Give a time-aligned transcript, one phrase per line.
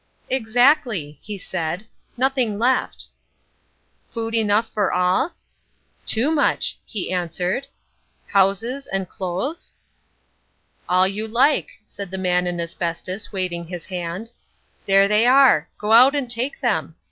[0.31, 1.85] "Exactly," he said,
[2.17, 3.05] "nothing left."
[4.09, 5.33] "Food enough for all?"
[6.07, 7.67] "Too much," he answered.
[8.25, 9.75] "Houses and clothes?"
[10.89, 14.31] "All you like," said the Man in Asbestos, waving his hand.
[14.87, 15.69] "There they are.
[15.77, 16.95] Go out and take them.